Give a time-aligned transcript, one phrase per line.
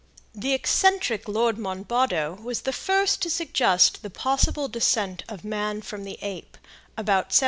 [0.33, 6.05] The eccentric Lord Monboddo was the first to suggest the possible descent of man from
[6.05, 6.57] the ape,
[6.97, 7.39] about 1774.